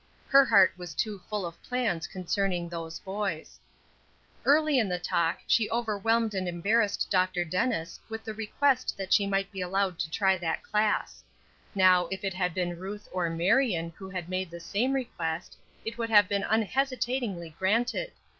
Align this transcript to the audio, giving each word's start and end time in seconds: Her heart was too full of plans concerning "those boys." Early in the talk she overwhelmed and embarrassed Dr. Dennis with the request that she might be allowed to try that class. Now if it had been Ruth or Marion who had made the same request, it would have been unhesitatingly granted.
Her 0.27 0.45
heart 0.45 0.73
was 0.77 0.95
too 0.95 1.19
full 1.29 1.45
of 1.45 1.61
plans 1.61 2.07
concerning 2.07 2.67
"those 2.67 2.97
boys." 2.97 3.59
Early 4.45 4.79
in 4.79 4.89
the 4.89 4.97
talk 4.97 5.41
she 5.45 5.69
overwhelmed 5.69 6.33
and 6.33 6.47
embarrassed 6.47 7.07
Dr. 7.11 7.45
Dennis 7.45 7.99
with 8.09 8.23
the 8.23 8.33
request 8.33 8.95
that 8.97 9.13
she 9.13 9.27
might 9.27 9.51
be 9.51 9.61
allowed 9.61 9.99
to 9.99 10.09
try 10.09 10.39
that 10.39 10.63
class. 10.63 11.23
Now 11.75 12.07
if 12.09 12.23
it 12.23 12.33
had 12.33 12.55
been 12.55 12.79
Ruth 12.79 13.07
or 13.11 13.29
Marion 13.29 13.93
who 13.95 14.09
had 14.09 14.27
made 14.27 14.49
the 14.49 14.59
same 14.59 14.93
request, 14.93 15.55
it 15.85 15.99
would 15.99 16.09
have 16.09 16.27
been 16.27 16.45
unhesitatingly 16.49 17.55
granted. 17.59 18.11